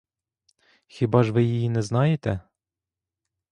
[0.87, 2.39] Хіба ж ви її не знаєте?